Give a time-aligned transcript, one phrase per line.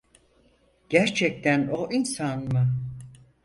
[0.89, 2.67] Gerçekten o insan mı?